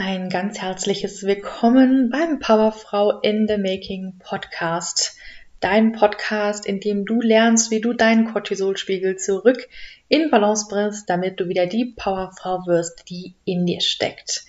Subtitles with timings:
[0.00, 5.16] Ein ganz herzliches Willkommen beim Powerfrau in the Making Podcast.
[5.58, 9.68] Dein Podcast, in dem du lernst, wie du deinen Cortisolspiegel zurück
[10.06, 14.44] in Balance bringst, damit du wieder die Powerfrau wirst, die in dir steckt.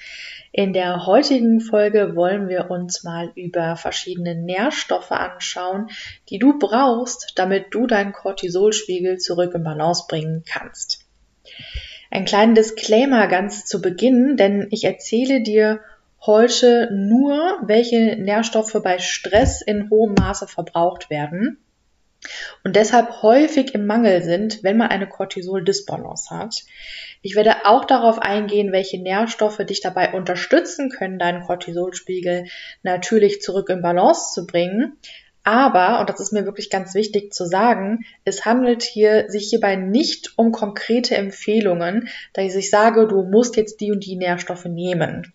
[0.52, 5.90] In der heutigen Folge wollen wir uns mal über verschiedene Nährstoffe anschauen,
[6.30, 11.08] die du brauchst, damit du deinen Cortisolspiegel zurück in Balance bringen kannst.
[12.12, 15.82] Ein kleiner Disclaimer ganz zu Beginn, denn ich erzähle dir
[16.26, 21.58] heute nur, welche Nährstoffe bei Stress in hohem Maße verbraucht werden
[22.64, 26.64] und deshalb häufig im Mangel sind, wenn man eine Cortisol-Disbalance hat.
[27.22, 32.46] Ich werde auch darauf eingehen, welche Nährstoffe dich dabei unterstützen können, deinen Cortisolspiegel
[32.84, 34.98] natürlich zurück in Balance zu bringen.
[35.44, 39.76] Aber, und das ist mir wirklich ganz wichtig zu sagen, es handelt hier, sich hierbei
[39.76, 45.34] nicht um konkrete Empfehlungen, da ich sage, du musst jetzt die und die Nährstoffe nehmen.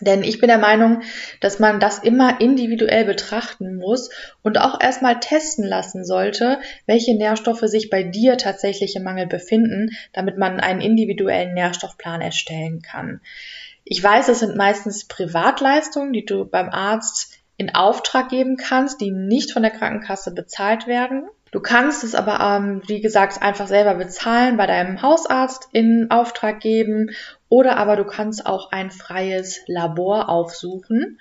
[0.00, 1.00] Denn ich bin der Meinung,
[1.40, 4.10] dass man das immer individuell betrachten muss
[4.42, 9.90] und auch erstmal testen lassen sollte, welche Nährstoffe sich bei dir tatsächlich im Mangel befinden,
[10.12, 13.22] damit man einen individuellen Nährstoffplan erstellen kann.
[13.84, 19.10] Ich weiß, es sind meistens Privatleistungen, die du beim Arzt in Auftrag geben kannst, die
[19.10, 21.28] nicht von der Krankenkasse bezahlt werden.
[21.52, 26.60] Du kannst es aber, ähm, wie gesagt, einfach selber bezahlen, bei deinem Hausarzt in Auftrag
[26.60, 27.10] geben
[27.48, 31.18] oder aber du kannst auch ein freies Labor aufsuchen,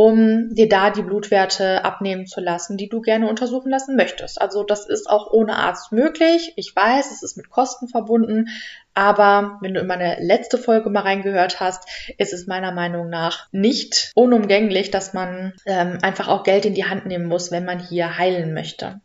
[0.00, 4.40] um dir da die Blutwerte abnehmen zu lassen, die du gerne untersuchen lassen möchtest.
[4.40, 6.54] Also das ist auch ohne Arzt möglich.
[6.56, 8.48] Ich weiß, es ist mit Kosten verbunden,
[8.94, 13.48] aber wenn du in meine letzte Folge mal reingehört hast, ist es meiner Meinung nach
[13.52, 17.78] nicht unumgänglich, dass man ähm, einfach auch Geld in die Hand nehmen muss, wenn man
[17.78, 19.02] hier heilen möchte.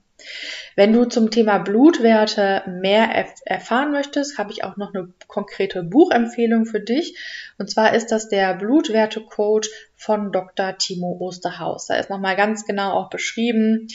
[0.76, 5.84] Wenn du zum Thema Blutwerte mehr erf erfahren möchtest, habe ich auch noch eine konkrete
[5.84, 7.18] Buchempfehlung für dich.
[7.58, 10.78] Und zwar ist das der Blutwerte-Coach von Dr.
[10.78, 11.88] Timo Osterhaus.
[11.88, 13.88] Da ist nochmal ganz genau auch beschrieben,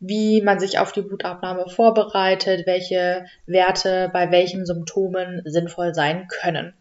[0.00, 6.74] wie man sich auf die Blutabnahme vorbereitet, welche Werte bei welchen Symptomen sinnvoll sein können.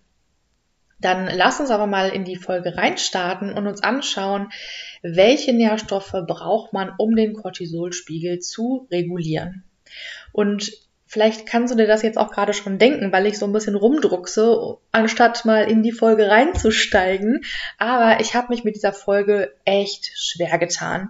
[0.99, 4.49] Dann lass uns aber mal in die Folge reinstarten und uns anschauen,
[5.01, 9.63] welche Nährstoffe braucht man, um den Cortisolspiegel zu regulieren.
[10.33, 10.71] Und
[11.07, 13.75] vielleicht kannst du dir das jetzt auch gerade schon denken, weil ich so ein bisschen
[13.75, 17.43] rumdruckse, anstatt mal in die Folge reinzusteigen.
[17.77, 21.09] Aber ich habe mich mit dieser Folge echt schwer getan.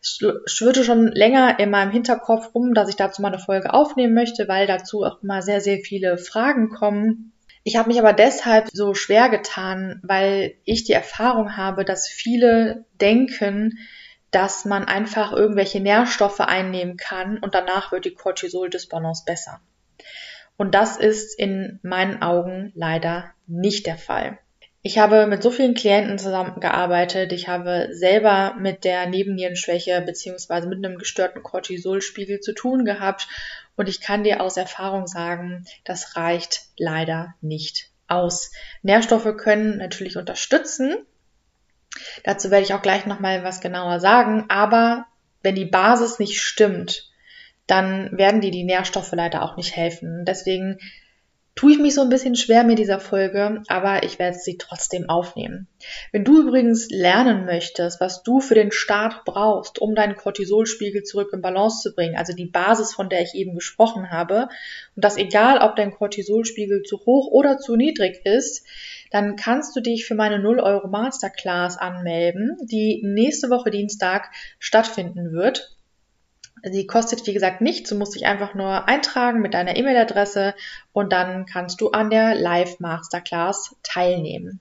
[0.00, 4.14] Es schwirrte schon länger in meinem Hinterkopf rum, dass ich dazu mal eine Folge aufnehmen
[4.14, 7.31] möchte, weil dazu auch immer sehr, sehr viele Fragen kommen
[7.64, 12.84] ich habe mich aber deshalb so schwer getan, weil ich die Erfahrung habe, dass viele
[13.00, 13.78] denken,
[14.30, 19.60] dass man einfach irgendwelche Nährstoffe einnehmen kann und danach wird die Cortisol-Disbalance besser.
[20.56, 24.38] Und das ist in meinen Augen leider nicht der Fall.
[24.84, 27.32] Ich habe mit so vielen Klienten zusammengearbeitet.
[27.32, 33.28] Ich habe selber mit der Nebennierenschwäche beziehungsweise mit einem gestörten Cortisolspiegel zu tun gehabt.
[33.76, 38.52] Und ich kann dir aus Erfahrung sagen, das reicht leider nicht aus.
[38.82, 40.96] Nährstoffe können natürlich unterstützen.
[42.24, 44.46] Dazu werde ich auch gleich nochmal was genauer sagen.
[44.48, 45.06] Aber
[45.42, 47.10] wenn die Basis nicht stimmt,
[47.66, 50.24] dann werden dir die Nährstoffe leider auch nicht helfen.
[50.24, 50.78] Deswegen
[51.54, 55.10] tue ich mich so ein bisschen schwer mit dieser Folge, aber ich werde sie trotzdem
[55.10, 55.68] aufnehmen.
[56.10, 61.30] Wenn du übrigens lernen möchtest, was du für den Start brauchst, um deinen Cortisolspiegel zurück
[61.32, 64.48] in Balance zu bringen, also die Basis, von der ich eben gesprochen habe,
[64.96, 68.66] und das egal, ob dein Cortisolspiegel zu hoch oder zu niedrig ist,
[69.10, 75.32] dann kannst du dich für meine 0 Euro Masterclass anmelden, die nächste Woche Dienstag stattfinden
[75.32, 75.76] wird.
[76.62, 77.90] Sie kostet, wie gesagt, nichts.
[77.90, 80.54] Du musst dich einfach nur eintragen mit deiner E-Mail-Adresse
[80.92, 84.60] und dann kannst du an der Live Masterclass teilnehmen.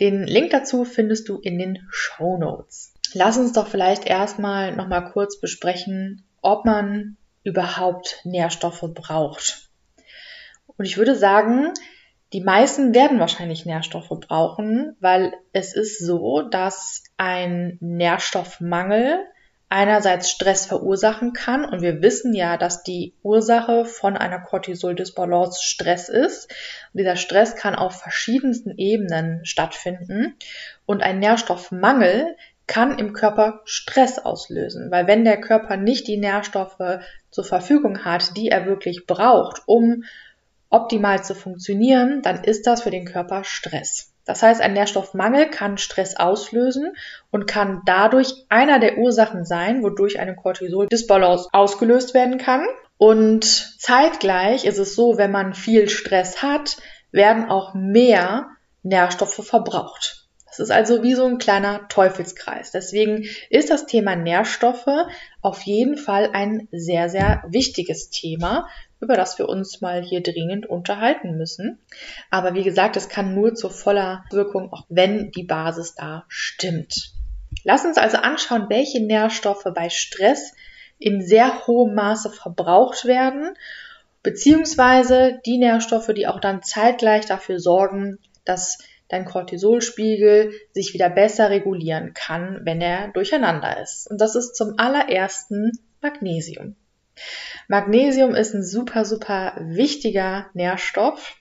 [0.00, 2.92] Den Link dazu findest du in den Show Notes.
[3.12, 9.70] Lass uns doch vielleicht erstmal nochmal kurz besprechen, ob man überhaupt Nährstoffe braucht.
[10.76, 11.72] Und ich würde sagen,
[12.32, 19.24] die meisten werden wahrscheinlich Nährstoffe brauchen, weil es ist so, dass ein Nährstoffmangel
[19.74, 21.64] einerseits Stress verursachen kann.
[21.64, 26.48] Und wir wissen ja, dass die Ursache von einer Cortisol-Disbalance Stress ist.
[26.92, 30.36] Und dieser Stress kann auf verschiedensten Ebenen stattfinden.
[30.86, 32.36] Und ein Nährstoffmangel
[32.68, 37.00] kann im Körper Stress auslösen, weil wenn der Körper nicht die Nährstoffe
[37.30, 40.04] zur Verfügung hat, die er wirklich braucht, um
[40.70, 44.13] optimal zu funktionieren, dann ist das für den Körper Stress.
[44.24, 46.96] Das heißt, ein Nährstoffmangel kann Stress auslösen
[47.30, 52.64] und kann dadurch einer der Ursachen sein, wodurch eine Cortisol-Disbalance ausgelöst werden kann.
[52.96, 56.78] Und zeitgleich ist es so, wenn man viel Stress hat,
[57.12, 58.48] werden auch mehr
[58.82, 60.24] Nährstoffe verbraucht.
[60.46, 62.70] Das ist also wie so ein kleiner Teufelskreis.
[62.70, 64.86] Deswegen ist das Thema Nährstoffe
[65.42, 68.68] auf jeden Fall ein sehr, sehr wichtiges Thema,
[69.00, 71.78] über das wir uns mal hier dringend unterhalten müssen.
[72.30, 77.12] Aber wie gesagt, es kann nur zur voller Wirkung, auch wenn die Basis da stimmt.
[77.64, 80.52] Lass uns also anschauen, welche Nährstoffe bei Stress
[80.98, 83.56] in sehr hohem Maße verbraucht werden,
[84.22, 91.50] beziehungsweise die Nährstoffe, die auch dann zeitgleich dafür sorgen, dass dein Cortisolspiegel sich wieder besser
[91.50, 94.10] regulieren kann, wenn er durcheinander ist.
[94.10, 96.76] Und das ist zum allerersten Magnesium.
[97.68, 101.36] Magnesium ist ein super, super wichtiger Nährstoff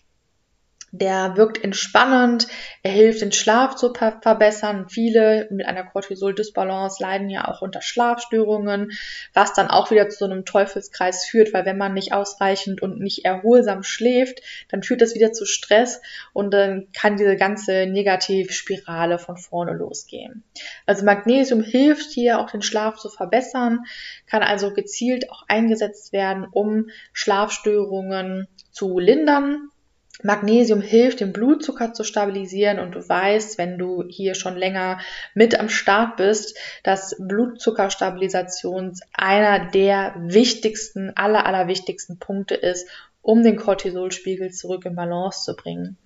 [0.93, 2.47] der wirkt entspannend,
[2.83, 4.87] er hilft den Schlaf zu verbessern.
[4.89, 8.91] Viele mit einer Cortisol-Dysbalance leiden ja auch unter Schlafstörungen,
[9.33, 12.99] was dann auch wieder zu so einem Teufelskreis führt, weil wenn man nicht ausreichend und
[12.99, 15.99] nicht erholsam schläft, dann führt das wieder zu Stress
[16.31, 20.43] und dann kann diese ganze Negativspirale von vorne losgehen.
[20.85, 23.79] Also Magnesium hilft hier auch den Schlaf zu verbessern,
[24.27, 29.71] kann also gezielt auch eingesetzt werden, um Schlafstörungen zu lindern
[30.21, 34.99] Magnesium hilft, den Blutzucker zu stabilisieren und du weißt, wenn du hier schon länger
[35.33, 42.87] mit am Start bist, dass Blutzuckerstabilisation einer der wichtigsten, aller, aller wichtigsten Punkte ist,
[43.21, 45.97] um den Cortisolspiegel zurück in Balance zu bringen.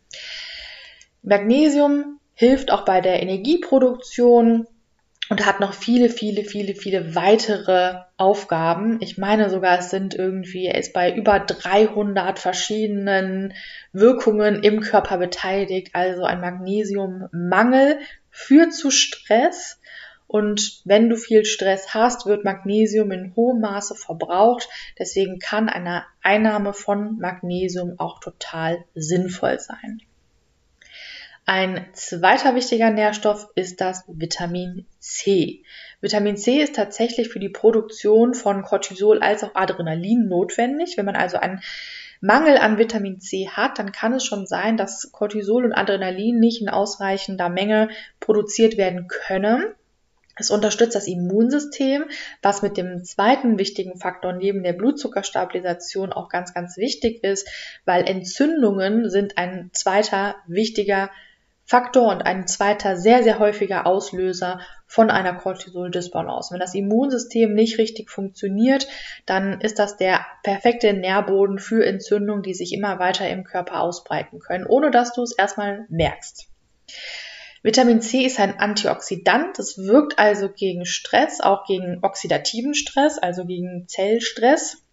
[1.22, 4.68] Magnesium hilft auch bei der Energieproduktion,
[5.30, 8.98] und hat noch viele, viele, viele, viele weitere Aufgaben.
[9.02, 13.54] Ich meine sogar, es sind irgendwie, er ist bei über 300 verschiedenen
[13.92, 15.90] Wirkungen im Körper beteiligt.
[15.94, 19.80] Also ein Magnesiummangel führt zu Stress.
[20.28, 24.68] Und wenn du viel Stress hast, wird Magnesium in hohem Maße verbraucht.
[25.00, 30.02] Deswegen kann eine Einnahme von Magnesium auch total sinnvoll sein.
[31.50, 35.64] Ein zweiter wichtiger Nährstoff ist das Vitamin C.
[36.02, 40.98] Vitamin C ist tatsächlich für die Produktion von Cortisol als auch Adrenalin notwendig.
[40.98, 41.62] Wenn man also einen
[42.20, 46.62] Mangel an Vitamin C hat, dann kann es schon sein, dass Cortisol und Adrenalin nicht
[46.62, 49.74] in ausreichender Menge produziert werden können.
[50.36, 52.08] Es unterstützt das Immunsystem,
[52.42, 57.48] was mit dem zweiten wichtigen Faktor neben der Blutzuckerstabilisation auch ganz, ganz wichtig ist,
[57.86, 61.10] weil Entzündungen sind ein zweiter wichtiger
[61.70, 66.54] Faktor und ein zweiter sehr, sehr häufiger Auslöser von einer Cortisol-Dysbalance.
[66.54, 68.88] Wenn das Immunsystem nicht richtig funktioniert,
[69.26, 74.40] dann ist das der perfekte Nährboden für Entzündungen, die sich immer weiter im Körper ausbreiten
[74.40, 76.48] können, ohne dass du es erstmal merkst.
[77.64, 83.44] Vitamin C ist ein Antioxidant, es wirkt also gegen Stress, auch gegen oxidativen Stress, also
[83.44, 84.87] gegen Zellstress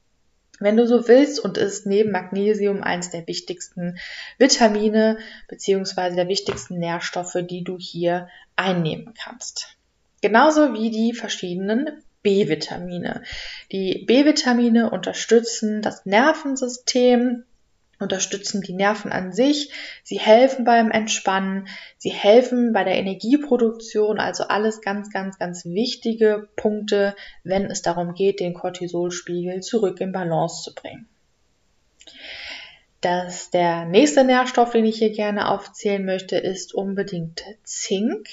[0.60, 3.98] wenn du so willst und ist neben Magnesium eines der wichtigsten
[4.38, 5.18] Vitamine
[5.48, 9.76] beziehungsweise der wichtigsten Nährstoffe, die du hier einnehmen kannst.
[10.20, 13.22] Genauso wie die verschiedenen B-Vitamine.
[13.70, 17.44] Die B-Vitamine unterstützen das Nervensystem,
[18.04, 19.72] unterstützen die Nerven an sich,
[20.04, 21.66] sie helfen beim Entspannen,
[21.98, 28.14] sie helfen bei der Energieproduktion, also alles ganz, ganz, ganz wichtige Punkte, wenn es darum
[28.14, 31.08] geht, den Cortisolspiegel zurück in Balance zu bringen.
[33.00, 38.28] Das, der nächste Nährstoff, den ich hier gerne aufzählen möchte, ist unbedingt Zink.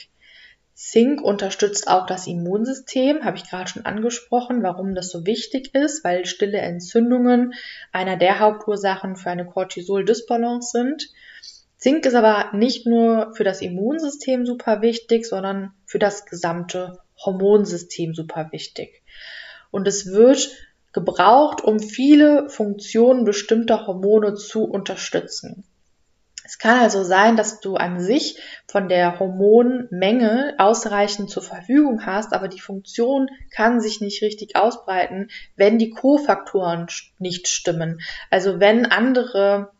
[0.73, 6.03] Zink unterstützt auch das Immunsystem, habe ich gerade schon angesprochen, warum das so wichtig ist,
[6.03, 7.53] weil stille Entzündungen
[7.91, 11.09] einer der Hauptursachen für eine Cortisol-Dysbalance sind.
[11.77, 18.13] Zink ist aber nicht nur für das Immunsystem super wichtig, sondern für das gesamte Hormonsystem
[18.13, 19.01] super wichtig.
[19.71, 20.49] Und es wird
[20.93, 25.63] gebraucht, um viele Funktionen bestimmter Hormone zu unterstützen.
[26.51, 32.33] Es kann also sein, dass du an sich von der Hormonmenge ausreichend zur Verfügung hast,
[32.33, 36.87] aber die Funktion kann sich nicht richtig ausbreiten, wenn die Kofaktoren
[37.19, 38.01] nicht stimmen.
[38.29, 39.71] Also wenn andere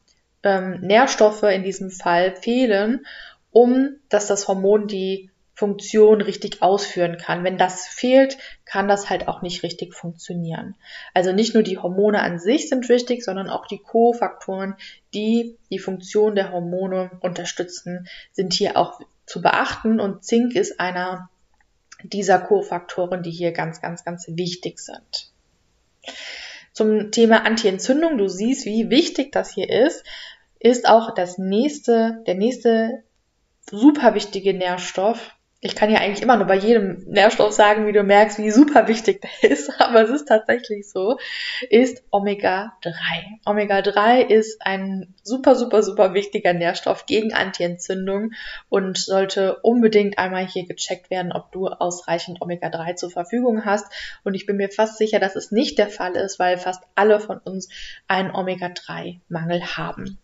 [0.44, 3.06] ähm, Nährstoffe in diesem Fall fehlen,
[3.51, 5.30] um dass das Hormon die
[5.62, 7.44] Funktion richtig ausführen kann.
[7.44, 10.74] Wenn das fehlt, kann das halt auch nicht richtig funktionieren.
[11.13, 14.74] Also nicht nur die Hormone an sich sind wichtig, sondern auch die Kofaktoren,
[15.13, 21.30] die die Funktion der Hormone unterstützen, sind hier auch zu beachten und Zink ist einer
[22.01, 25.32] dieser Kofaktoren, die hier ganz, ganz, ganz wichtig sind.
[26.74, 30.03] Zum Thema Antientzündung, du siehst, wie wichtig das hier ist,
[30.58, 33.03] ist auch das nächste, der nächste
[33.70, 38.01] super wichtige Nährstoff ich kann ja eigentlich immer nur bei jedem Nährstoff sagen, wie du
[38.01, 41.20] merkst, wie super wichtig der ist, aber es ist tatsächlich so,
[41.70, 42.91] ist Omega-3.
[43.46, 48.32] Omega-3 ist ein super, super, super wichtiger Nährstoff gegen Antientzündung
[48.70, 53.86] und sollte unbedingt einmal hier gecheckt werden, ob du ausreichend Omega-3 zur Verfügung hast.
[54.24, 57.20] Und ich bin mir fast sicher, dass es nicht der Fall ist, weil fast alle
[57.20, 57.70] von uns
[58.08, 60.18] einen Omega-3-Mangel haben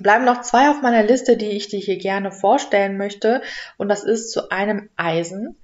[0.00, 3.42] bleiben noch zwei auf meiner Liste, die ich dir hier gerne vorstellen möchte.
[3.76, 5.56] Und das ist zu einem Eisen,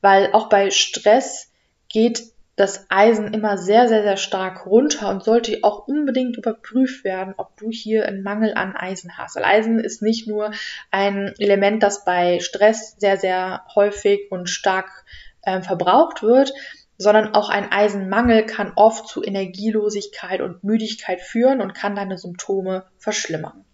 [0.00, 1.52] weil auch bei Stress
[1.88, 2.22] geht
[2.56, 7.56] das Eisen immer sehr, sehr, sehr stark runter und sollte auch unbedingt überprüft werden, ob
[7.56, 9.36] du hier einen Mangel an Eisen hast.
[9.36, 10.50] Weil Eisen ist nicht nur
[10.90, 14.90] ein Element, das bei Stress sehr, sehr häufig und stark
[15.40, 16.52] äh, verbraucht wird,
[16.98, 22.84] sondern auch ein Eisenmangel kann oft zu Energielosigkeit und Müdigkeit führen und kann deine Symptome
[22.98, 23.64] verschlimmern.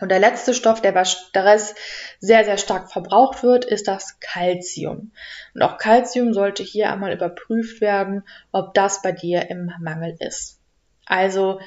[0.00, 1.74] Und der letzte Stoff, der bei Stress
[2.20, 5.12] sehr, sehr stark verbraucht wird, ist das Calcium.
[5.54, 10.60] Und auch Calcium sollte hier einmal überprüft werden, ob das bei dir im Mangel ist.
[11.06, 11.60] Also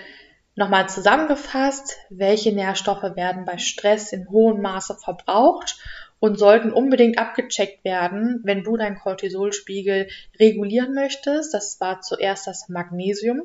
[0.55, 5.77] nochmal zusammengefasst, welche Nährstoffe werden bei Stress in hohem Maße verbraucht
[6.19, 10.07] und sollten unbedingt abgecheckt werden, wenn du deinen Cortisolspiegel
[10.39, 11.53] regulieren möchtest.
[11.53, 13.41] Das war zuerst das Magnesium,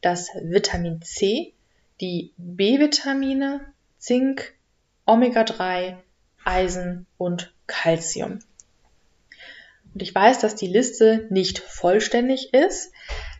[0.00, 1.54] das Vitamin C,
[2.00, 3.73] die B-Vitamine,
[4.04, 4.52] Zink,
[5.06, 5.96] Omega-3,
[6.44, 8.40] Eisen und Calcium.
[9.94, 12.92] Und ich weiß, dass die Liste nicht vollständig ist.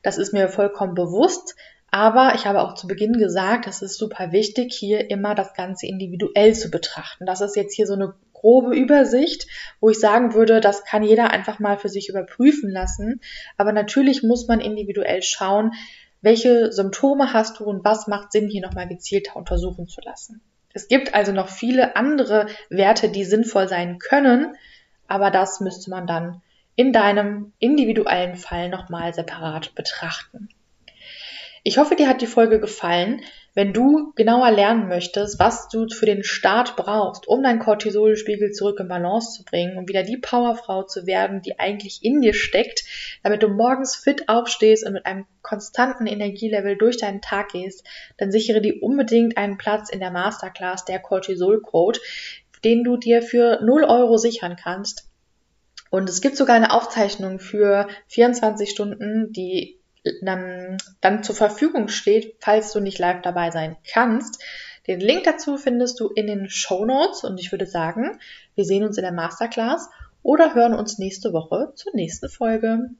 [0.02, 1.54] Das ist mir vollkommen bewusst.
[1.90, 5.87] Aber ich habe auch zu Beginn gesagt, es ist super wichtig, hier immer das Ganze
[5.87, 7.26] individuell zu betrachten.
[7.26, 9.47] Das ist jetzt hier so eine grobe Übersicht,
[9.80, 13.21] wo ich sagen würde, das kann jeder einfach mal für sich überprüfen lassen.
[13.59, 15.73] Aber natürlich muss man individuell schauen,
[16.25, 20.40] welche Symptome hast du und was macht Sinn, hier nochmal gezielter untersuchen zu lassen.
[20.75, 24.57] Es gibt also noch viele andere Werte, die sinnvoll sein können,
[25.07, 26.43] aber das müsste man dann
[26.76, 30.49] in deinem individuellen Fall nochmal separat betrachten.
[31.66, 33.23] Ich hoffe, dir hat die Folge gefallen.
[33.54, 38.80] Wenn du genauer lernen möchtest, was du für den Start brauchst, um deinen Cortisolspiegel zurück
[38.80, 42.85] in Balance zu bringen, um wieder die Powerfrau zu werden, die eigentlich in dir steckt,
[43.23, 47.83] damit du morgens fit aufstehst und mit einem konstanten Energielevel durch deinen Tag gehst,
[48.18, 51.99] dann sichere dir unbedingt einen Platz in der Masterclass der Cortisol Code,
[52.62, 55.09] den du dir für 0 Euro sichern kannst.
[55.88, 59.78] Und es gibt sogar eine Aufzeichnung für 24 Stunden, die
[60.23, 64.42] dann, dann zur Verfügung steht, falls du nicht live dabei sein kannst.
[64.87, 68.18] Den Link dazu findest du in den Show Notes und ich würde sagen,
[68.54, 69.88] wir sehen uns in der Masterclass
[70.23, 72.90] oder hören uns nächste Woche zur nächsten Folge.